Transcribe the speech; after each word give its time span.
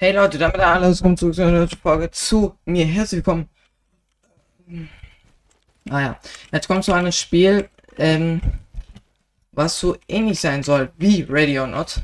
Hey 0.00 0.12
Leute, 0.12 0.38
damit 0.38 0.60
alles 0.60 1.02
kommt 1.02 1.18
zurück 1.18 1.34
zu 1.34 1.42
einer 1.42 1.66
Folge 1.66 2.08
zu 2.12 2.56
mir. 2.64 2.86
Herzlich 2.86 3.18
willkommen. 3.18 3.48
Naja, 5.82 6.20
jetzt 6.52 6.68
kommt 6.68 6.84
so 6.84 6.92
ein 6.92 7.10
Spiel, 7.10 7.68
ähm, 7.96 8.40
was 9.50 9.80
so 9.80 9.96
ähnlich 10.06 10.38
sein 10.38 10.62
soll 10.62 10.92
wie 10.98 11.26
Radio 11.28 11.66
Not, 11.66 12.00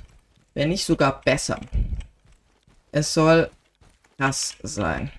wenn 0.54 0.70
nicht 0.70 0.84
sogar 0.84 1.20
besser. 1.20 1.60
Es 2.90 3.14
soll 3.14 3.48
das 4.16 4.56
sein. 4.64 5.12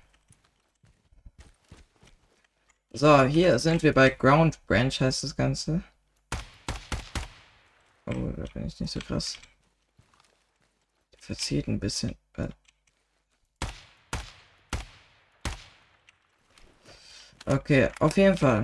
So, 2.91 3.23
hier 3.23 3.57
sind 3.57 3.83
wir 3.83 3.93
bei 3.93 4.09
Ground 4.09 4.59
Branch, 4.67 4.91
heißt 4.91 5.23
das 5.23 5.33
Ganze. 5.33 5.81
Oh, 8.05 8.33
da 8.35 8.43
bin 8.53 8.67
ich 8.67 8.77
nicht 8.81 8.91
so 8.91 8.99
krass. 8.99 9.37
Verzieht 11.17 11.69
ein 11.69 11.79
bisschen. 11.79 12.17
Okay, 17.45 17.89
auf 17.99 18.17
jeden 18.17 18.37
Fall. 18.37 18.63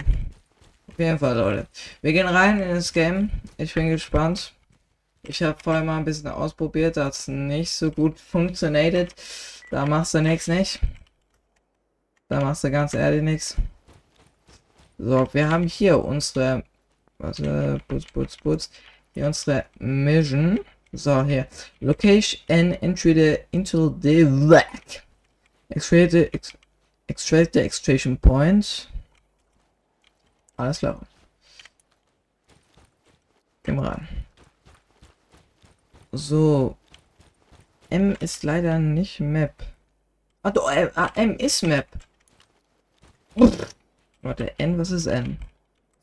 Auf 0.88 0.98
jeden 0.98 1.20
Fall, 1.20 1.38
Leute. 1.38 1.68
Wir 2.02 2.14
gehen 2.14 2.28
rein 2.28 2.60
in 2.60 2.76
das 2.76 2.92
Game. 2.92 3.30
Ich 3.58 3.74
bin 3.74 3.90
gespannt. 3.90 4.54
Ich 5.24 5.44
habe 5.44 5.58
vorher 5.64 5.84
mal 5.84 5.98
ein 5.98 6.06
bisschen 6.06 6.30
ausprobiert, 6.30 6.98
das 6.98 7.28
hat 7.28 7.34
nicht 7.36 7.72
so 7.72 7.92
gut 7.92 8.20
funktioniert. 8.20 9.14
Da 9.70 9.86
machst 9.86 10.16
du 10.16 10.22
nichts 10.22 10.48
nicht. 10.48 10.80
Da 12.28 12.42
machst 12.42 12.64
du 12.64 12.72
ganz 12.72 12.96
ehrlich 12.96 13.22
nichts. 13.22 13.56
So, 14.98 15.28
wir 15.32 15.50
haben 15.50 15.68
hier 15.68 16.04
unsere. 16.04 16.64
Warte, 17.20 17.80
putz, 17.88 18.06
putz, 18.06 18.38
putz. 18.38 18.72
Hier 19.14 19.28
unsere 19.28 19.66
Mission. 19.78 20.60
So, 20.92 21.24
hier. 21.24 21.46
Location 21.82 22.42
and 22.50 22.82
entry 22.82 23.40
into 23.52 23.96
the 24.02 24.26
back. 24.26 25.04
Extract 25.70 26.12
the, 26.12 26.34
ex 26.34 26.54
Extract 27.12 27.52
the 27.52 27.60
extraction 27.60 28.16
point. 28.16 28.88
Alles 30.56 30.80
klar. 30.80 30.98
Gehen 33.64 33.76
wir 33.76 33.84
rein. 33.84 34.08
So. 36.14 36.78
M 37.90 38.16
ist 38.22 38.44
leider 38.44 38.80
nicht 38.80 39.20
Map. 39.20 39.54
Ah, 40.42 40.52
doch, 40.52 40.72
äh, 40.72 40.90
ah, 40.96 41.12
M 41.16 41.36
ist 41.36 41.64
Map. 41.64 41.86
Uff. 43.36 43.76
Warte, 44.22 44.58
N, 44.58 44.78
was 44.78 44.92
ist 44.92 45.08
N? 45.08 45.38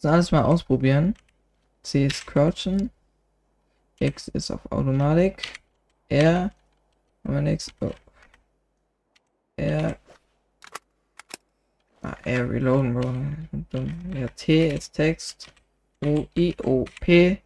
So, 0.01 0.11
alles 0.11 0.31
mal 0.31 0.43
ausprobieren. 0.43 1.15
C 1.83 2.05
ist 2.05 2.27
Crouchen. 2.27 2.91
X 3.99 4.29
ist 4.29 4.51
auf 4.51 4.71
Automatik. 4.71 5.59
R. 6.11 6.53
Haben 7.25 7.35
wir 7.35 7.41
nichts. 7.41 7.73
Oh. 7.81 7.93
R 9.57 9.97
Ah, 12.03 12.17
R 12.25 12.49
reloaden, 12.49 12.95
bro. 12.95 13.13
Ja, 14.19 14.29
T 14.29 14.69
ist 14.69 14.93
Text. 14.93 15.53
U, 16.05 16.27
I, 16.37 16.55
O, 16.63 16.85
P. 17.01 17.43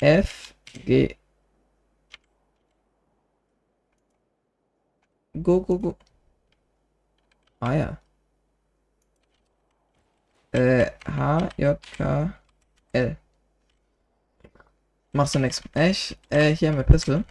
F, 0.00 0.54
G. 0.84 1.16
Go, 5.42 5.60
go, 5.60 5.78
go. 5.78 5.96
Ah 7.60 7.74
ja. 7.74 7.98
Äh, 10.52 10.90
H, 11.06 11.48
J, 11.56 11.78
K, 11.96 12.32
L. 12.92 13.16
Machst 15.12 15.34
du 15.34 15.38
nichts. 15.38 15.62
Echt? 15.74 16.18
Äh, 16.30 16.54
hier 16.54 16.72
mit 16.72 16.86
Pistol. 16.86 17.24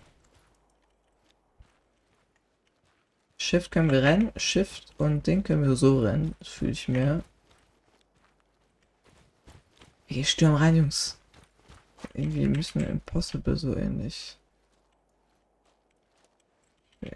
Shift 3.42 3.72
können 3.72 3.90
wir 3.90 4.04
rennen, 4.04 4.32
Shift 4.36 4.94
und 4.98 5.26
den 5.26 5.44
können 5.44 5.64
wir 5.64 5.76
so 5.76 6.02
rennen. 6.02 6.36
Das 6.40 6.50
fühle 6.50 6.72
ich 6.72 6.88
mir. 6.88 7.24
Wir 10.08 10.26
stürmen 10.26 10.58
rein, 10.58 10.76
Jungs. 10.76 11.18
Irgendwie 12.14 12.48
müssen 12.48 12.82
wir 12.82 12.90
Impossible 12.90 13.56
so 13.56 13.76
ähnlich. 13.76 14.38
Okay. 17.02 17.16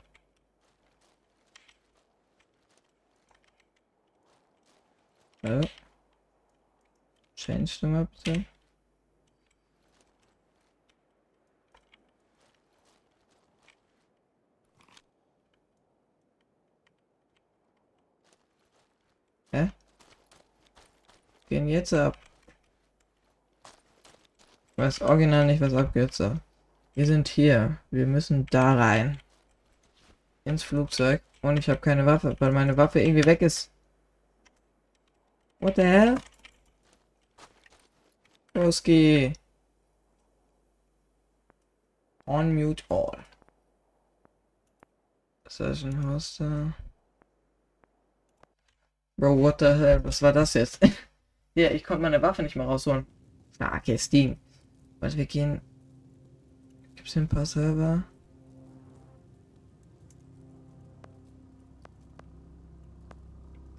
Ja. 5.43 5.61
Change 7.35 7.71
the 7.81 7.87
map 7.87 8.07
bitte. 8.23 8.45
Hä? 19.53 19.69
Gehen 21.47 21.67
jetzt 21.67 21.93
ab. 21.93 22.17
Ich 24.71 24.77
weiß 24.77 25.01
original 25.01 25.45
nicht, 25.45 25.61
was 25.61 25.73
abgeht. 25.73 26.13
So. 26.13 26.35
Wir 26.95 27.05
sind 27.05 27.27
hier. 27.27 27.77
Wir 27.91 28.07
müssen 28.07 28.47
da 28.47 28.73
rein. 28.73 29.19
Ins 30.43 30.63
Flugzeug. 30.63 31.21
Und 31.41 31.57
ich 31.57 31.69
habe 31.69 31.79
keine 31.79 32.05
Waffe, 32.05 32.35
weil 32.39 32.51
meine 32.51 32.77
Waffe 32.77 32.99
irgendwie 32.99 33.25
weg 33.25 33.41
ist. 33.43 33.69
What 35.59 35.75
the 35.75 35.83
hell? 35.83 36.15
Broski. 38.53 39.33
On 42.25 42.53
mute 42.55 42.83
all. 42.89 43.17
Session 45.47 46.07
Hoster. 46.07 46.73
Bro, 49.17 49.35
what 49.35 49.59
the 49.59 49.73
hell? 49.73 50.03
Was 50.03 50.21
war 50.21 50.33
das 50.33 50.53
jetzt? 50.55 50.79
ja, 51.55 51.69
ich 51.71 51.83
konnte 51.83 52.01
meine 52.01 52.21
Waffe 52.21 52.43
nicht 52.43 52.55
mehr 52.55 52.65
rausholen. 52.65 53.05
Ah, 53.59 53.77
okay, 53.77 53.97
Steam. 53.97 54.37
Warte, 54.99 55.17
wir 55.17 55.25
gehen. 55.25 55.61
Gibt 56.95 57.07
es 57.07 57.15
ein 57.15 57.27
paar 57.27 57.45
Server? 57.45 58.03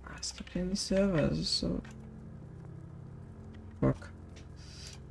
Ah, 0.05 0.17
es 0.21 0.35
gibt 0.37 0.51
hier 0.51 0.65
nicht 0.65 0.81
Server, 0.81 1.23
das 1.23 1.39
ist 1.39 1.59
so. 1.59 1.81
Fuck. 3.81 4.11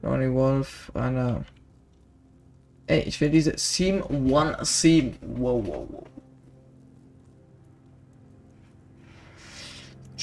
Ronnie 0.01 0.31
Wolf, 0.33 0.91
einer. 0.93 1.45
Ey, 2.87 3.01
ich 3.01 3.19
will 3.19 3.29
diese 3.29 3.57
Seam 3.57 4.03
One 4.03 4.57
Seam. 4.61 5.15
Wow, 5.21 5.65
wow, 5.65 5.87
wow. 5.89 6.12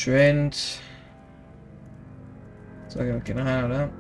Trend. 0.05 0.81
So, 2.89 3.01
wir 3.01 3.21
gehen 3.21 3.39
rein, 3.39 3.65
oder? 3.65 3.91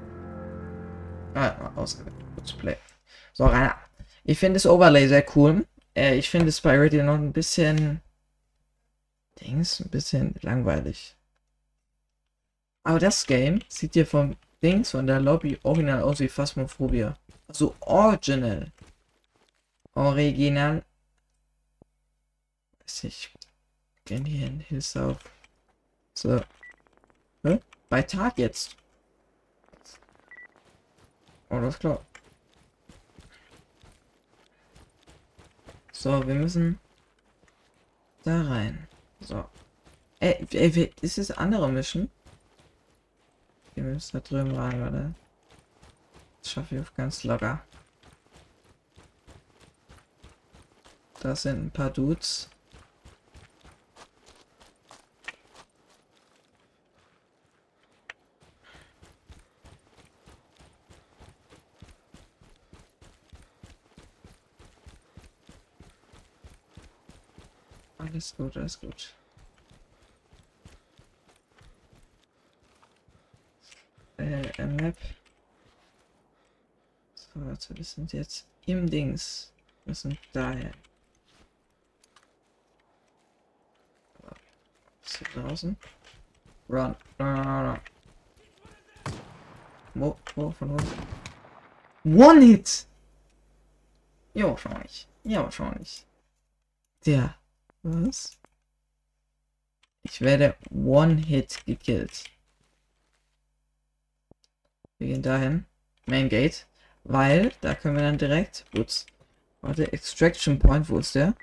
Ah, 1.34 1.70
ausgewählt. 1.76 2.14
Let's 2.36 2.52
play. 2.52 2.76
So, 3.32 3.44
rein. 3.44 3.72
Ich 4.24 4.38
finde 4.38 4.54
das 4.54 4.66
Overlay 4.66 5.08
sehr 5.08 5.24
cool. 5.36 5.66
Äh, 5.94 6.16
ich 6.16 6.30
finde 6.30 6.48
es 6.48 6.60
bei 6.60 6.78
Radio 6.78 7.04
noch 7.04 7.14
ein 7.14 7.32
bisschen. 7.32 8.00
Dings, 9.40 9.80
ein 9.80 9.90
bisschen 9.90 10.34
langweilig. 10.42 11.16
Aber 12.82 12.98
das 12.98 13.26
Game 13.26 13.60
sieht 13.68 13.94
hier 13.94 14.06
vom 14.06 14.36
Dings 14.62 14.90
von 14.90 15.06
der 15.06 15.20
Lobby 15.20 15.58
original 15.62 16.02
aus 16.02 16.20
wie 16.20 16.28
Phasmophobia. 16.28 17.16
Also 17.46 17.74
original. 17.80 18.72
Original. 19.94 20.82
Weiß 22.80 23.04
ich. 23.04 23.30
Gehen 24.04 24.24
hier 24.24 24.46
in 24.46 24.60
Hills 24.60 24.96
auf. 24.96 25.18
So. 26.20 26.38
Hä? 27.44 27.60
Bei 27.88 28.02
Tag 28.02 28.36
jetzt. 28.36 28.76
Oh, 31.48 31.66
ist 31.66 31.80
klar. 31.80 32.04
So, 35.92 36.26
wir 36.26 36.34
müssen 36.34 36.78
da 38.24 38.42
rein. 38.42 38.86
So. 39.20 39.48
Ey, 40.18 40.46
ey 40.52 40.92
ist 41.00 41.16
das 41.16 41.30
andere 41.30 41.70
Mission? 41.70 42.10
Wir 43.74 43.84
müssen 43.84 44.12
da 44.12 44.20
drüben 44.20 44.54
rein, 44.54 44.78
warte. 44.78 45.14
Das 46.42 46.52
schaffe 46.52 46.74
ich 46.74 46.82
auf 46.82 46.94
ganz 46.94 47.24
locker. 47.24 47.64
Da 51.20 51.34
sind 51.34 51.64
ein 51.64 51.70
paar 51.70 51.88
Dudes. 51.88 52.50
Alles 68.10 68.34
gut, 68.36 68.56
alles 68.56 68.80
gut. 68.80 69.14
Äh, 74.18 74.48
äh 74.58 74.66
Map. 74.66 74.96
So, 77.14 77.40
also 77.40 77.76
wir 77.76 77.84
sind 77.84 78.12
jetzt 78.12 78.48
im 78.66 78.90
Dings. 78.90 79.52
Wir 79.84 79.94
sind 79.94 80.18
daher. 80.32 80.72
Ist 85.04 85.18
hier 85.18 85.42
draußen? 85.42 85.76
Run. 86.68 86.96
Run, 87.20 87.38
run, 87.38 87.66
run. 87.66 87.80
Wo, 89.94 90.16
wo, 90.34 90.50
von 90.50 90.70
wo? 90.70 92.24
One 92.24 92.44
Hit! 92.44 92.86
Ja, 94.34 94.48
wahrscheinlich. 94.48 95.06
Ja, 95.22 95.44
wahrscheinlich. 95.44 96.06
Der 97.06 97.39
was? 97.82 98.38
Ich 100.02 100.20
werde 100.20 100.56
One-Hit 100.70 101.64
gekillt. 101.66 102.24
Wir 104.98 105.08
gehen 105.08 105.22
dahin. 105.22 105.66
Main 106.06 106.28
Gate. 106.28 106.66
Weil, 107.04 107.52
da 107.60 107.74
können 107.74 107.96
wir 107.96 108.02
dann 108.02 108.18
direkt... 108.18 108.64
Ups. 108.76 109.06
Warte, 109.62 109.92
Extraction 109.92 110.58
Point, 110.58 110.88
wo 110.88 110.98
ist 110.98 111.14
der? 111.14 111.34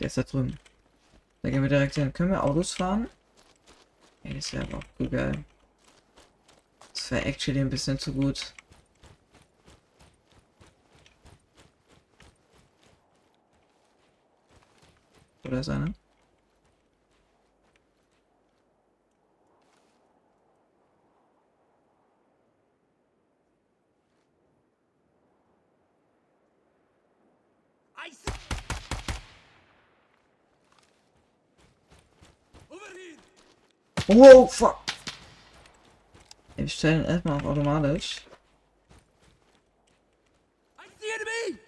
Der 0.00 0.06
ist 0.06 0.16
da 0.16 0.22
drüben. 0.22 0.58
Da 1.42 1.50
gehen 1.50 1.62
wir 1.62 1.68
direkt 1.68 1.94
hin. 1.94 2.12
Können 2.12 2.30
wir 2.30 2.44
Autos 2.44 2.72
fahren? 2.72 3.08
Ja, 4.22 4.34
das 4.34 4.52
wäre 4.52 4.64
aber 4.64 4.78
auch 4.78 4.84
cool 4.98 5.08
geil. 5.08 5.44
Das 6.92 7.10
wäre 7.10 7.24
actually 7.24 7.60
ein 7.60 7.70
bisschen 7.70 7.98
zu 7.98 8.12
gut. 8.12 8.54
Oder 15.44 15.60
ist 15.60 15.68
einer? 15.68 15.94
I 27.96 28.10
see. 28.10 28.32
Over 32.70 32.78
here. 32.94 33.16
Wow, 34.08 34.52
fuck! 34.52 34.78
Wir 36.56 36.68
stellen 36.68 37.04
erstmal 37.04 37.36
auf 37.36 37.44
automatisch. 37.46 38.22
I 40.78 40.84
see 40.98 41.06
enemy. 41.14 41.58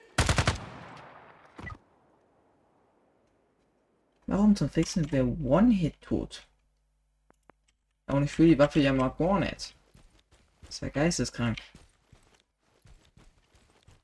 Warum 4.51 4.57
zum 4.57 4.69
Fixen 4.69 5.13
wir 5.13 5.25
One-Hit 5.25 6.01
tot? 6.01 6.45
Und 8.07 8.25
ich 8.25 8.33
fühle 8.33 8.49
die 8.49 8.59
Waffe 8.59 8.81
ja 8.81 8.93
mal 8.93 9.11
gar 9.11 9.39
nicht. 9.39 9.77
Das 10.67 10.83
wäre 10.83 10.91
geisteskrank. 10.91 11.59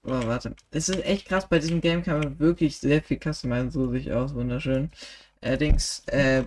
Oh, 0.04 0.10
warte. 0.10 0.54
Es 0.70 0.88
ist 0.88 1.04
echt 1.04 1.26
krass, 1.26 1.48
bei 1.48 1.58
diesem 1.58 1.80
Game 1.80 2.04
kann 2.04 2.20
man 2.20 2.38
wirklich 2.38 2.78
sehr 2.78 3.02
viel 3.02 3.18
customizen, 3.18 3.72
so 3.72 3.90
sich 3.90 4.12
aus, 4.12 4.34
wunderschön. 4.34 4.92
Allerdings, 5.40 6.04
äh, 6.06 6.44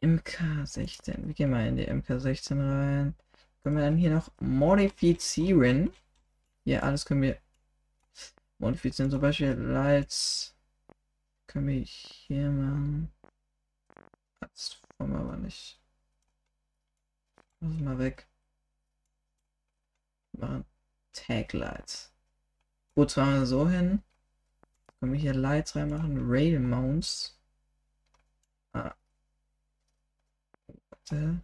MK16. 0.00 1.26
Wir 1.26 1.34
gehen 1.34 1.50
mal 1.50 1.66
in 1.66 1.76
die 1.76 1.86
MK16 1.86 2.58
rein. 2.58 3.14
Können 3.62 3.76
wir 3.76 3.84
dann 3.84 3.98
hier 3.98 4.10
noch 4.12 4.30
modifizieren? 4.40 5.92
Ja, 6.64 6.80
alles 6.80 7.04
können 7.04 7.20
wir 7.20 7.36
modifizieren. 8.58 9.10
Zum 9.10 9.20
Beispiel 9.20 9.52
Lights. 9.52 10.54
Können 11.50 11.66
wir 11.66 11.80
hier 11.80 12.48
machen. 12.48 13.10
Das 14.38 14.80
wollen 14.98 15.10
wir 15.10 15.18
aber 15.18 15.36
nicht. 15.36 15.80
Lass 17.58 17.80
mal 17.80 17.98
weg. 17.98 18.28
Wir 20.30 20.46
machen 20.46 20.64
Tag 21.12 21.52
Lights. 21.52 22.12
Gut, 22.94 23.10
zwar 23.10 23.46
so 23.46 23.68
hin. 23.68 24.00
Können 25.00 25.12
wir 25.12 25.18
hier 25.18 25.34
Lights 25.34 25.74
reinmachen. 25.74 26.30
Rail 26.30 26.60
Mounts. 26.60 27.36
Ah. 28.72 28.94
Warte. 30.90 31.40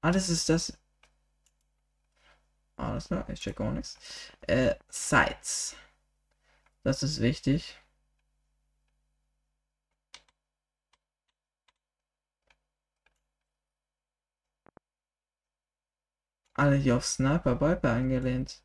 Ah, 0.00 0.10
das 0.10 0.30
ist 0.30 0.48
das. 0.48 0.72
Alles 2.76 3.08
klar, 3.08 3.28
ich 3.28 3.40
check 3.40 3.56
gar 3.56 3.72
nichts. 3.72 3.98
Äh, 4.46 4.74
Sites. 4.88 5.76
Das 6.82 7.04
ist 7.04 7.20
wichtig. 7.20 7.76
Alle 16.52 16.76
hier 16.76 16.94
auf 16.98 17.06
Sniper 17.06 17.58
Viper 17.58 17.90
angelehnt. 17.92 18.62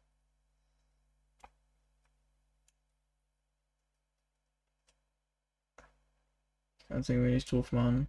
Ich 6.78 6.88
kann 6.88 7.00
es 7.02 7.10
irgendwie 7.10 7.32
nicht 7.32 7.52
doof 7.52 7.72
machen. 7.72 8.08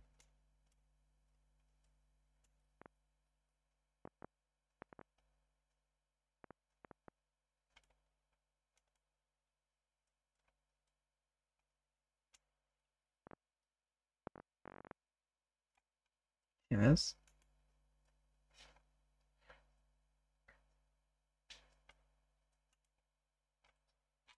Yes. 16.74 17.14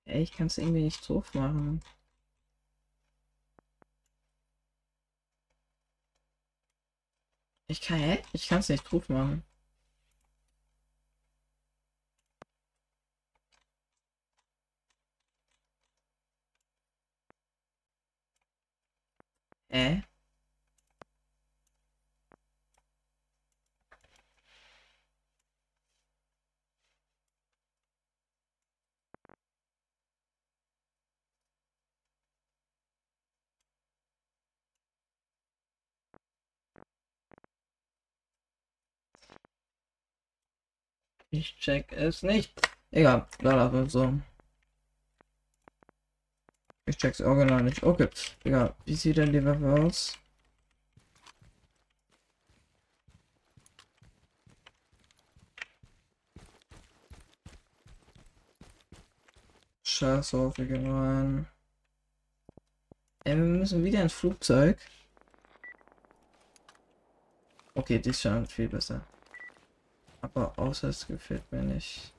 Ey, 0.07 0.23
ich 0.23 0.33
kann 0.33 0.47
es 0.49 0.59
irgendwie 0.59 0.83
nicht 0.83 1.09
doof 1.09 1.33
machen. 1.35 1.81
Ich 7.69 7.81
kann, 7.81 7.99
hä? 8.01 8.23
Ich 8.33 8.49
kann 8.49 8.59
es 8.61 8.69
nicht 8.69 8.93
doof 8.93 9.09
machen. 9.09 9.45
Äh? 19.69 20.03
Ich 41.31 41.57
check 41.59 41.93
es 41.93 42.23
nicht. 42.23 42.61
Egal, 42.91 43.27
da 43.41 43.53
so. 43.89 44.15
Ich 46.87 46.97
check's 46.97 47.21
original 47.21 47.63
nicht. 47.63 47.83
Okay, 47.83 48.09
egal. 48.45 48.75
Wie 48.85 48.95
sieht 48.95 49.17
denn 49.17 49.33
die 49.33 49.45
Waffe 49.45 49.73
aus? 49.83 50.19
Scheiß 59.85 60.35
auf, 60.35 60.59
wir 60.59 60.67
gehen 60.67 60.91
rein. 60.91 61.47
Ey, 63.25 63.37
wir 63.37 63.45
müssen 63.45 63.85
wieder 63.85 64.03
ins 64.03 64.13
Flugzeug. 64.13 64.79
Okay, 67.75 67.99
ist 68.07 68.23
schon 68.23 68.47
viel 68.47 68.69
besser. 68.69 69.05
Aber 70.21 70.53
außer 70.59 70.89
es 70.89 71.07
gefällt 71.07 71.51
mir 71.53 71.63
nicht. 71.63 72.13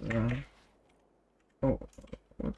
So. 0.00 0.28
Oh, 1.62 1.78
gut. 2.38 2.54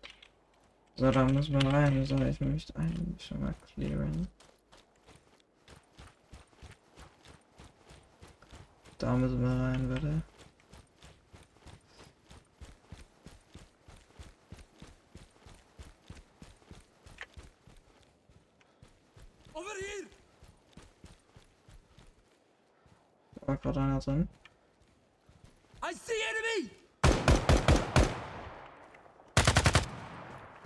So, 0.97 1.11
da 1.11 1.25
müssen 1.25 1.61
wir 1.61 1.73
rein. 1.73 2.04
So, 2.04 2.16
ich 2.16 2.40
möchte 2.40 2.76
eigentlich 2.76 3.25
schon 3.25 3.40
mal 3.40 3.54
clearen. 3.75 4.28
Da 8.99 9.16
müssen 9.16 9.40
wir 9.40 9.49
rein, 9.49 9.88
bitte. 9.88 10.23
Over 19.54 19.71
here. 19.80 20.08
Gerade 23.70 23.86
einer 23.86 24.00
drin. 24.00 24.28
I 25.80 25.94
see 25.94 26.12
enemy. 26.28 26.70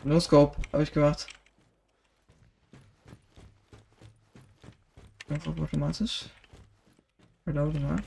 No 0.04 0.18
Scope, 0.18 0.56
habe 0.72 0.84
ich 0.84 0.90
gemacht. 0.90 1.26
Einfach 5.28 5.54
automatisch. 5.54 6.30
Reload 7.46 7.78
mal. 7.78 8.02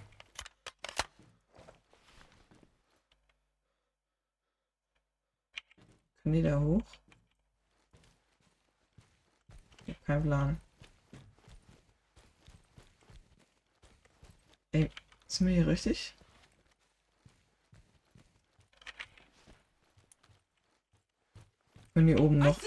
Können 6.24 6.34
die 6.34 6.42
da 6.42 6.60
hoch? 6.60 6.82
Ich 9.86 9.94
hab 9.94 10.06
keinen 10.06 10.24
Plan. 10.24 10.67
Ey, 14.72 14.90
sind 15.28 15.48
wir 15.48 15.56
hier 15.56 15.68
richtig? 15.68 16.14
Können 21.94 22.08
die 22.08 22.16
oben 22.16 22.38
noch? 22.38 22.60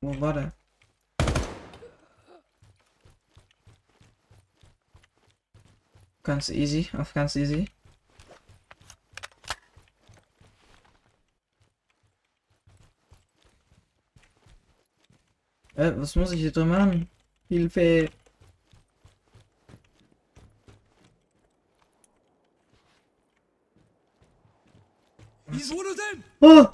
Wo 0.00 0.20
war 0.20 0.32
der? 0.32 0.52
Ganz 6.22 6.48
easy, 6.48 6.88
auf 6.96 7.12
ganz 7.12 7.36
easy. 7.36 7.68
Äh, 15.74 15.92
was 15.96 16.16
muss 16.16 16.32
ich 16.32 16.40
hier 16.40 16.52
drin 16.52 16.68
machen? 16.68 17.10
Hilfe! 17.48 18.08
He's 25.52 25.72
one 25.72 25.86
of 25.86 25.96
them! 25.96 26.24
Oh! 26.42 26.70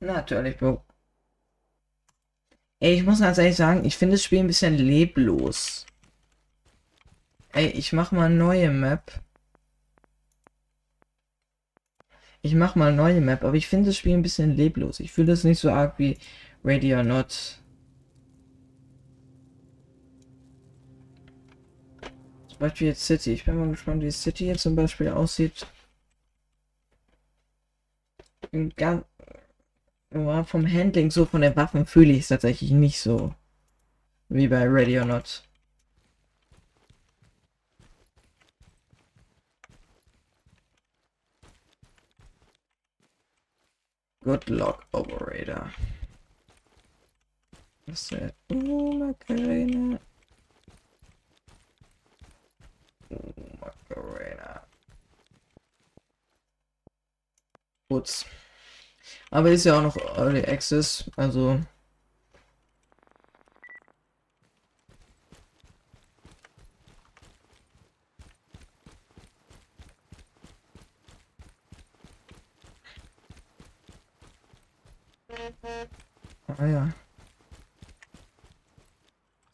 Natürlich, 0.00 0.56
Bro. 0.56 0.82
Ey, 2.80 2.94
ich 2.94 3.04
muss 3.04 3.20
ganz 3.20 3.36
ehrlich 3.36 3.56
sagen, 3.56 3.84
ich 3.84 3.96
finde 3.96 4.14
das 4.14 4.24
Spiel 4.24 4.38
ein 4.38 4.46
bisschen 4.46 4.78
leblos. 4.78 5.84
Ey, 7.52 7.66
ich 7.70 7.92
mach 7.92 8.12
mal 8.12 8.30
neue 8.30 8.70
Map. 8.70 9.20
Ich 12.42 12.54
mach 12.54 12.74
mal 12.74 12.92
neue 12.94 13.20
Map, 13.20 13.44
aber 13.44 13.56
ich 13.56 13.66
finde 13.66 13.86
das 13.86 13.98
Spiel 13.98 14.14
ein 14.14 14.22
bisschen 14.22 14.56
leblos. 14.56 15.00
Ich 15.00 15.12
fühle 15.12 15.26
das 15.26 15.44
nicht 15.44 15.58
so 15.58 15.70
arg 15.70 15.98
wie 15.98 16.16
Ready 16.62 16.92
or 16.94 17.02
Not. 17.02 17.58
Zum 22.48 22.58
Beispiel 22.58 22.88
jetzt 22.88 23.04
City. 23.04 23.32
Ich 23.32 23.44
bin 23.44 23.56
mal 23.56 23.70
gespannt, 23.70 24.02
wie 24.02 24.10
City 24.10 24.46
jetzt 24.46 24.62
zum 24.62 24.76
Beispiel 24.76 25.08
aussieht. 25.08 25.66
Ganz, 28.76 29.04
ja, 30.12 30.44
vom 30.44 30.66
Handling, 30.66 31.10
so 31.10 31.24
von 31.24 31.40
den 31.40 31.56
Waffen 31.56 31.86
fühle 31.86 32.12
ich 32.12 32.20
es 32.20 32.28
tatsächlich 32.28 32.72
nicht 32.72 33.00
so. 33.00 33.34
Wie 34.28 34.48
bei 34.48 34.68
Ready 34.68 34.98
or 34.98 35.06
Not. 35.06 35.42
Good 44.22 44.50
luck, 44.50 44.84
Operator. 44.92 45.70
Der? 47.90 48.32
Oh, 48.48 48.92
Macarena. 48.92 49.98
Oh, 53.10 53.32
Macarena. 53.60 54.62
Gut. 57.88 58.24
Aber 59.30 59.50
ist 59.50 59.64
ja 59.64 59.76
auch 59.78 59.82
noch 59.82 59.96
Early 60.16 60.44
Access, 60.44 61.10
also. 61.16 61.58
Ah 76.58 76.66
ja. 76.66 76.92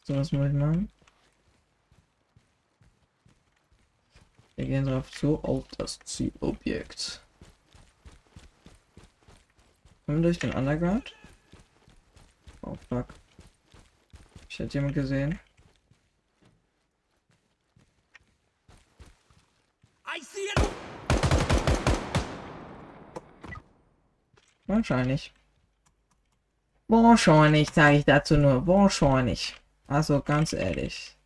So, 0.07 0.15
was 0.15 0.31
muss 0.31 0.47
ich 0.47 0.53
machen? 0.53 0.89
Wir 4.55 4.65
gehen 4.65 4.85
drauf 4.85 5.11
zu 5.11 5.37
auf 5.43 5.67
das 5.77 5.99
Zielobjekt. 5.99 7.21
Kommen 10.05 10.23
durch 10.23 10.39
den 10.39 10.53
Underground? 10.53 11.13
Oh 12.61 12.77
fuck. 12.87 13.07
Ich 14.47 14.59
hätte 14.59 14.75
jemand 14.75 14.93
gesehen. 14.93 15.41
Wahrscheinlich. 24.67 25.33
Wahrscheinlich, 26.87 27.69
sage 27.71 27.97
ich 27.97 28.05
dazu 28.05 28.37
nur. 28.37 28.65
Wahrscheinlich. 28.65 29.53
Also 29.87 30.21
ganz 30.21 30.53
ehrlich. 30.53 31.17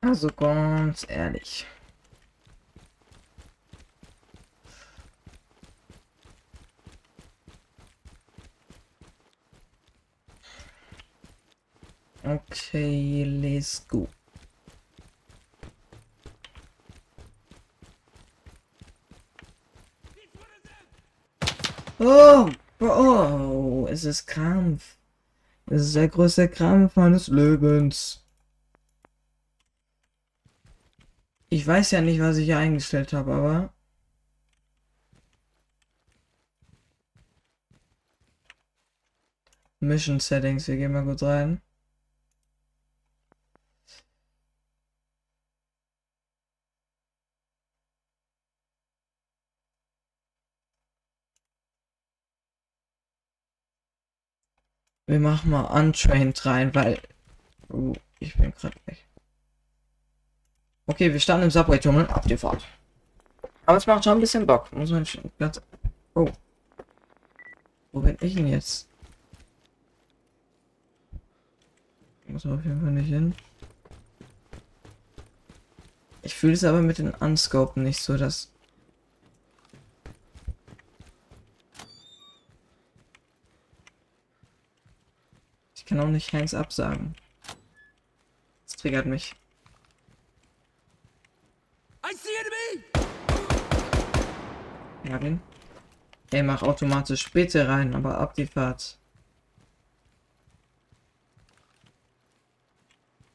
Also 0.00 0.28
ganz 0.28 1.04
ehrlich. 1.08 1.66
Okay, 12.24 13.24
let's 13.24 13.80
go. 13.86 14.08
He's 20.14 20.28
one 20.34 20.46
of 20.56 20.62
them! 20.64 20.86
Oh, 22.00 22.50
oh, 22.80 23.86
es 23.88 23.95
ist 24.06 24.26
Krampf. 24.26 24.96
Es 25.66 25.82
ist 25.82 25.96
der 25.96 26.08
größte 26.08 26.48
Krampf 26.48 26.96
meines 26.96 27.28
Lebens. 27.28 28.24
Ich 31.48 31.66
weiß 31.66 31.90
ja 31.92 32.00
nicht, 32.00 32.20
was 32.20 32.36
ich 32.38 32.46
hier 32.46 32.58
eingestellt 32.58 33.12
habe, 33.12 33.34
aber. 33.34 33.72
Mission 39.80 40.20
Settings, 40.20 40.68
wir 40.68 40.76
gehen 40.76 40.92
mal 40.92 41.04
kurz 41.04 41.22
rein. 41.22 41.60
Wir 55.06 55.20
machen 55.20 55.50
mal 55.50 55.64
Untrained 55.64 56.44
rein, 56.46 56.74
weil. 56.74 57.00
Oh, 57.68 57.92
ich 58.18 58.36
bin 58.36 58.52
gerade 58.52 58.76
weg. 58.86 59.06
Okay, 60.86 61.12
wir 61.12 61.20
starten 61.20 61.44
im 61.44 61.50
Subway-Tunnel. 61.50 62.06
Ab 62.08 62.26
die 62.26 62.36
Fahrt. 62.36 62.64
Aber 63.66 63.78
es 63.78 63.86
macht 63.86 64.04
schon 64.04 64.18
ein 64.18 64.20
bisschen 64.20 64.46
Bock. 64.46 64.72
Muss 64.72 64.90
man 64.90 65.06
schon 65.06 65.30
ganz. 65.38 65.60
Oh. 66.14 66.28
Wo 67.92 68.00
bin 68.00 68.16
ich 68.20 68.34
denn 68.34 68.48
jetzt? 68.48 68.88
Muss 72.26 72.44
auf 72.46 72.64
jeden 72.64 72.80
Fall 72.80 72.90
nicht 72.90 73.08
hin. 73.08 73.34
Ich 76.22 76.34
fühle 76.34 76.54
es 76.54 76.64
aber 76.64 76.82
mit 76.82 76.98
den 76.98 77.14
Unscopen 77.14 77.84
nicht 77.84 78.02
so, 78.02 78.16
dass. 78.16 78.52
Ich 85.86 85.90
kann 85.90 86.00
auch 86.00 86.08
nicht 86.08 86.32
Hands 86.32 86.52
up 86.52 86.72
sagen. 86.72 87.14
Das 88.64 88.74
triggert 88.74 89.06
mich. 89.06 89.36
Ja, 95.04 95.16
den. 95.18 95.40
Ey, 96.32 96.42
mach 96.42 96.64
automatisch 96.64 97.30
bitte 97.30 97.68
rein, 97.68 97.94
aber 97.94 98.18
ab 98.18 98.34
die 98.34 98.46
Fahrt. 98.46 98.98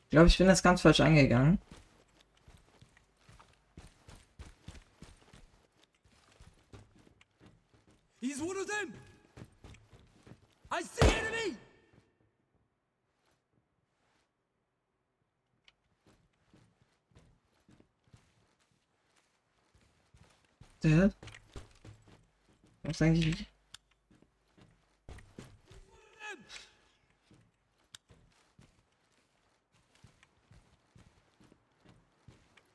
Ich 0.03 0.09
glaube, 0.09 0.27
ich 0.27 0.37
bin 0.37 0.47
das 0.47 0.61
ganz 0.61 0.81
falsch 0.81 0.99
angegangen. 0.99 1.57
He's 8.19 8.41
one 8.41 8.57
of 8.57 8.67
them! 8.67 8.93
I 10.69 10.81
see 10.81 11.07
enemy! 11.07 11.57
Der? 20.91 21.09
Was 22.83 23.01
eigentlich? 23.01 23.47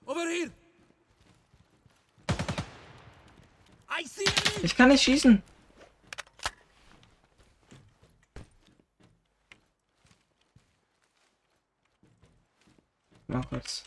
Over 0.07 0.21
here! 0.31 0.51
I 3.91 4.05
see 4.05 4.25
enemy! 4.25 4.65
Ich 4.65 4.75
kann 4.75 4.89
nicht 4.89 5.03
schießen. 5.03 5.43
Mal 13.27 13.45
kurz. 13.45 13.85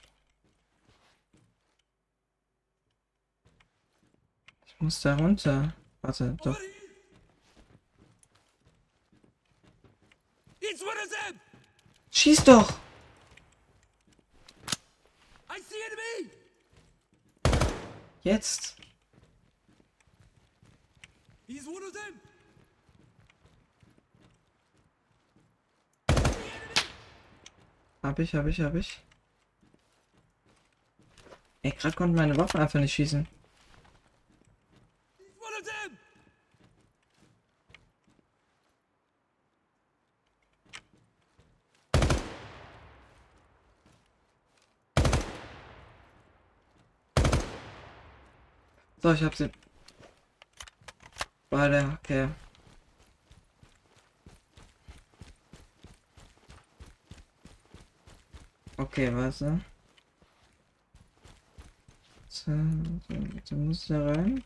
Ich 4.68 4.79
muss 4.90 5.02
da 5.02 5.16
runter. 5.16 5.72
Warte, 6.02 6.36
doch. 6.44 6.58
Schieß 12.10 12.44
doch! 12.44 12.74
Jetzt! 18.24 18.76
Hab 28.02 28.18
ich, 28.18 28.34
hab 28.34 28.48
ich, 28.48 28.60
hab 28.60 28.74
ich. 28.74 29.00
Ey, 31.62 31.72
gerade 31.74 31.96
konnten 31.96 32.16
meine 32.16 32.36
Waffen 32.38 32.60
einfach 32.60 32.80
nicht 32.80 32.94
schießen. 32.94 33.28
He's 35.20 35.36
one 35.42 35.54
of 35.60 35.66
them! 35.66 35.98
So, 49.10 49.16
ich 49.16 49.24
hab 49.24 49.34
sie. 49.34 49.50
Warte, 51.50 51.98
okay. 52.00 52.30
Okay, 58.78 59.16
warte. 59.16 59.62
So, 62.28 62.52
so 63.46 63.56
muss 63.56 63.88
da 63.88 64.12
rein. 64.12 64.44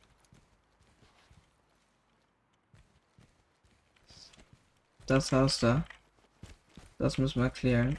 Das 5.05 5.29
Haus 5.33 5.59
da. 5.59 5.83
Das 6.97 7.17
müssen 7.17 7.41
wir 7.41 7.49
klären. 7.49 7.97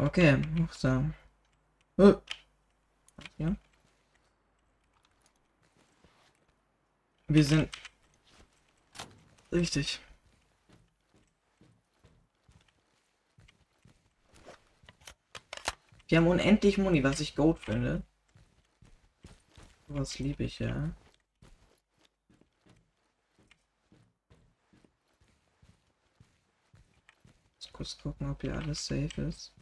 Okay, 0.00 0.36
noch 0.56 0.74
da. 0.76 1.10
Oh. 1.96 2.20
Ja. 3.36 3.56
Wir 7.26 7.44
sind 7.44 7.68
richtig. 9.52 10.00
Wir 16.06 16.18
haben 16.18 16.28
unendlich 16.28 16.78
Muni, 16.78 17.02
was 17.02 17.20
ich 17.20 17.34
gut 17.34 17.58
finde. 17.58 18.02
Was 19.88 20.18
liebe 20.18 20.44
ich 20.44 20.58
ja. 20.60 20.94
Jetzt 27.54 27.72
kurz 27.72 27.98
gucken, 27.98 28.30
ob 28.30 28.40
hier 28.42 28.54
alles 28.56 28.86
safe 28.86 29.22
ist. 29.22 29.57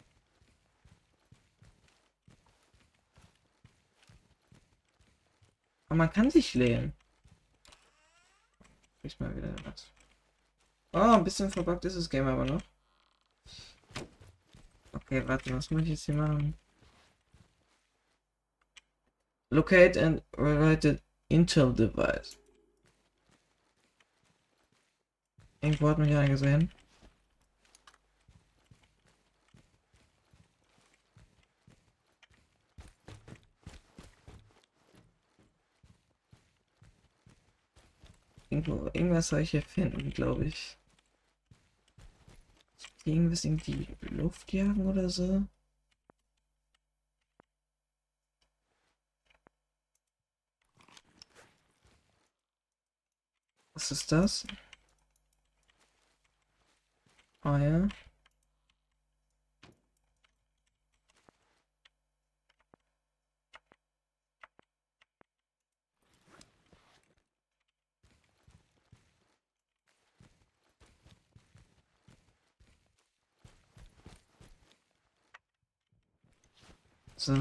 Aber 5.97 6.05
man 6.05 6.13
kann 6.13 6.31
sich 6.31 6.53
lehnen. 6.53 6.93
Ich 9.03 9.19
mal 9.19 9.35
wieder 9.35 9.49
was. 9.65 9.87
Oh, 10.93 11.17
ein 11.17 11.25
bisschen 11.25 11.51
verbuggt 11.51 11.87
ist 11.87 11.97
das 11.97 12.11
Game 12.11 12.29
aber 12.29 12.45
noch. 12.45 12.61
Okay, 14.93 15.27
warte, 15.27 15.55
was 15.55 15.71
muss 15.71 15.85
ich 15.85 15.89
jetzt 15.89 16.05
hier 16.05 16.17
machen? 16.17 16.53
Locate 19.49 20.05
and 20.05 20.23
related 20.37 21.03
Intel 21.31 21.73
Device. 21.73 22.37
Irgendwo 25.63 25.89
hat 25.89 25.97
mich 25.99 26.11
einer 26.11 26.29
gesehen. 26.29 26.71
Irgendwo, 38.51 38.87
irgendwas 38.93 39.29
soll 39.29 39.41
ich 39.41 39.51
hier 39.51 39.63
finden, 39.63 40.11
glaube 40.11 40.45
ich. 40.45 40.77
Irgendwas 43.05 43.45
in 43.45 43.57
die 43.59 43.87
Luft 44.01 44.53
jagen 44.53 44.87
oder 44.87 45.09
so. 45.09 45.47
Was 53.75 53.91
ist 53.93 54.11
das? 54.11 54.47
Ah 57.43 57.59
ja. 57.59 57.89
So. 77.27 77.35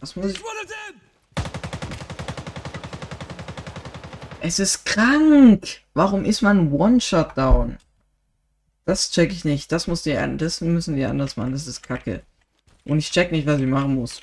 Was 0.00 0.16
muss 0.16 0.32
ich... 0.32 0.40
Es 4.40 4.58
ist 4.58 4.86
krank! 4.86 5.82
Warum 5.92 6.24
ist 6.24 6.40
man 6.40 6.72
One-Shot 6.72 7.36
down? 7.36 7.76
Das 8.86 9.10
check 9.10 9.30
ich 9.30 9.44
nicht. 9.44 9.72
Das 9.72 9.88
muss 9.88 10.04
die, 10.04 10.14
das 10.38 10.62
müssen 10.62 10.96
die 10.96 11.04
anders 11.04 11.36
machen. 11.36 11.52
Das 11.52 11.66
ist 11.66 11.82
kacke. 11.82 12.22
Und 12.86 12.96
ich 12.96 13.10
check 13.10 13.30
nicht, 13.30 13.46
was 13.46 13.60
ich 13.60 13.66
machen 13.66 13.96
muss. 13.96 14.22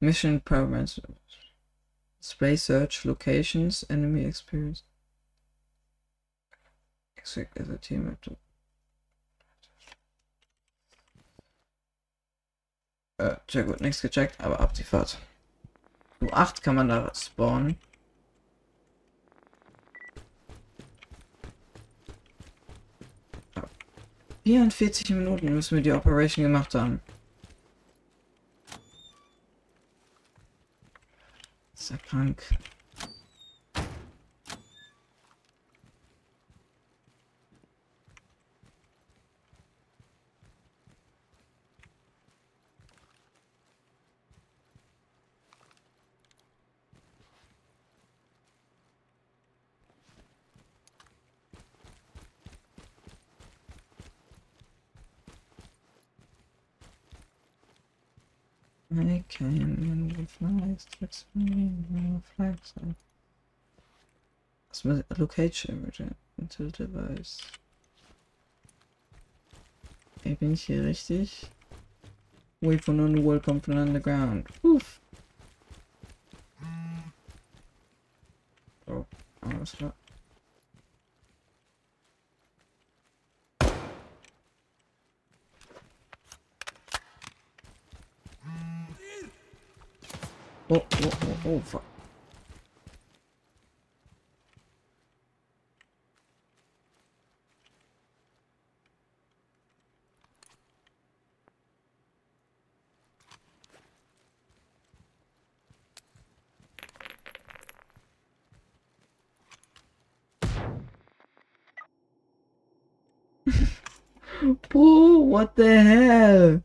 Mission 0.00 0.40
parameters. 0.40 1.00
Display 2.20 2.56
search 2.56 3.04
locations, 3.04 3.84
enemy 3.88 4.24
experience. 4.24 4.82
Extract 7.16 7.58
as 7.58 7.68
a 7.68 7.78
team. 7.78 8.16
Äh, 13.18 13.36
sehr 13.48 13.64
gut, 13.64 13.80
nichts 13.80 14.02
gecheckt, 14.02 14.40
aber 14.40 14.60
ab 14.60 14.74
die 14.74 14.82
Fahrt. 14.82 15.18
Um 16.20 16.32
8 16.32 16.62
kann 16.62 16.74
man 16.74 16.88
da 16.88 17.10
spawnen. 17.14 17.78
Ja. 23.54 23.64
44 24.44 25.10
Minuten 25.10 25.54
müssen 25.54 25.76
wir 25.76 25.82
die 25.82 25.92
Operation 25.92 26.42
gemacht 26.42 26.74
haben. 26.74 27.00
Ist 31.86 31.92
er 31.92 31.98
I 58.94 59.24
came 59.28 59.50
in 59.50 60.08
the 60.08 60.26
flags, 60.26 60.86
text 60.98 61.26
me 61.34 61.72
the 61.90 62.20
flags. 62.36 62.72
Was 64.70 64.84
mit 64.84 65.18
Location 65.18 66.14
into 66.38 66.70
device. 66.70 67.40
Ey, 70.24 70.34
bin 70.34 70.52
ich 70.52 70.64
hier 70.64 70.84
richtig? 70.84 71.50
Wait 72.60 72.84
for 72.84 72.92
no 72.92 73.20
welcome 73.20 73.60
from 73.60 73.78
underground. 73.78 74.46
Uff. 74.62 75.00
Oh, 78.86 79.06
alles 79.42 79.72
klar. 79.72 79.94
Oh, 90.68 90.82
oh, 90.94 91.10
oh, 91.22 91.36
oh, 91.46 91.60
fuck. 91.60 91.84
What 114.72 115.54
the 115.54 115.80
hell? 115.80 116.62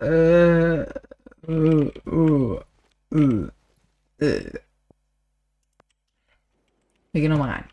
Uh, 0.00 0.86
uh, 1.46 1.90
äh. 2.06 2.67
Wir 3.10 3.52
gehen 7.12 7.30
nochmal 7.30 7.50
rein. 7.50 7.64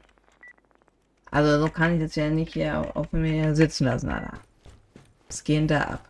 Also 1.32 1.60
so 1.65 1.69
kann 1.69 1.95
ich 1.95 2.02
das 2.02 2.15
ja 2.15 2.30
nicht 2.30 2.54
hier 2.54 2.95
auf 2.95 3.12
mir 3.12 3.56
sitzen 3.56 3.86
lassen, 3.86 4.10
Alter. 4.10 4.39
Was 5.28 5.43
gehen 5.43 5.67
da 5.67 5.82
ab? 5.82 6.08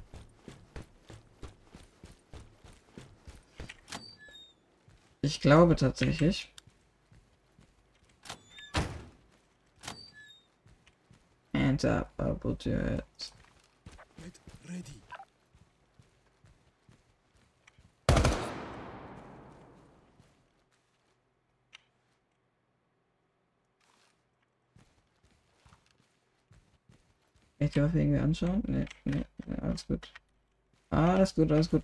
Ich 5.22 5.42
glaube 5.42 5.76
tatsächlich. 5.76 6.54
Hands 11.56 11.84
up, 11.86 12.12
your 12.68 12.78
head. 12.78 13.04
Get 14.22 14.40
ready. 14.70 15.05
Ich 27.58 27.72
die 27.72 27.82
Waffe 27.82 28.00
irgendwie 28.00 28.20
anschauen? 28.20 28.62
Nee, 28.68 28.86
nee, 29.06 29.26
nee, 29.46 29.56
alles 29.62 29.88
gut. 29.88 30.12
Alles 30.90 31.34
gut, 31.34 31.52
alles 31.52 31.70
gut. 31.70 31.84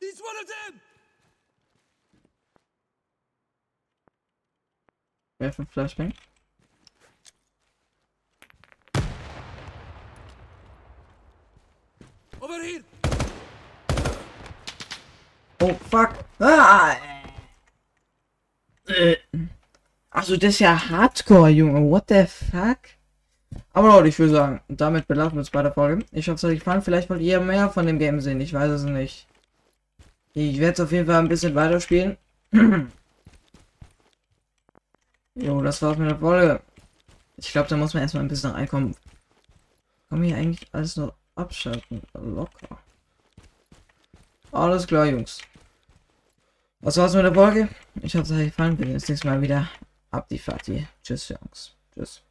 He's 0.00 0.20
one 0.20 0.36
of 0.40 0.46
them! 0.46 0.80
Werfen 5.38 5.66
Flashbang. 5.66 6.12
Over 12.50 12.64
here! 12.64 12.82
Oh, 15.60 15.74
fuck. 15.88 16.14
Ah! 16.40 16.96
Äh. 18.88 19.16
Also, 20.10 20.36
das 20.36 20.54
ist 20.54 20.58
ja 20.58 20.88
Hardcore, 20.88 21.50
Junge. 21.50 21.88
What 21.88 22.06
the 22.08 22.26
fuck? 22.26 22.78
Aber 23.72 23.88
Leute, 23.88 24.08
ich 24.08 24.18
würde 24.18 24.32
sagen, 24.32 24.60
damit 24.66 25.06
belassen 25.06 25.34
wir 25.34 25.40
uns 25.40 25.50
bei 25.50 25.62
der 25.62 25.72
Folge. 25.72 26.04
Ich 26.10 26.28
hoffe, 26.28 26.36
es 26.36 26.42
hat 26.42 26.50
euch 26.50 26.58
gefallen. 26.58 26.82
Vielleicht 26.82 27.08
wollt 27.08 27.20
ihr 27.20 27.38
mehr 27.40 27.70
von 27.70 27.86
dem 27.86 28.00
Game 28.00 28.20
sehen. 28.20 28.40
Ich 28.40 28.52
weiß 28.52 28.70
es 28.70 28.82
nicht. 28.82 29.28
Ich 30.32 30.58
werde 30.58 30.72
es 30.72 30.80
auf 30.80 30.90
jeden 30.90 31.06
Fall 31.06 31.20
ein 31.20 31.28
bisschen 31.28 31.54
weiterspielen. 31.54 32.16
jo, 35.36 35.62
das 35.62 35.82
war's 35.82 35.98
mit 35.98 36.10
der 36.10 36.18
Folge. 36.18 36.60
Ich 37.36 37.52
glaube, 37.52 37.68
da 37.68 37.76
muss 37.76 37.94
man 37.94 38.02
erstmal 38.02 38.24
ein 38.24 38.28
bisschen 38.28 38.50
reinkommen. 38.50 38.96
Man 40.08 40.24
hier 40.24 40.36
eigentlich 40.36 40.66
alles 40.72 40.96
nur 40.96 41.14
abschalten? 41.40 42.02
Locker. 42.14 42.78
Alles 44.52 44.86
klar, 44.86 45.06
Jungs. 45.06 45.40
Was 46.80 46.96
war's 46.96 47.14
mit 47.14 47.24
der 47.24 47.34
Folge? 47.34 47.68
Ich 48.02 48.14
hoffe, 48.14 48.24
es 48.24 48.30
hat 48.32 48.38
euch 48.38 48.46
gefallen. 48.46 48.78
Uns 48.78 49.08
nächstes 49.08 49.24
Mal 49.24 49.40
wieder. 49.42 49.68
Ab 50.10 50.28
die 50.28 50.38
hier. 50.38 50.86
Tschüss, 51.02 51.28
Jungs. 51.28 51.74
Tschüss. 51.94 52.22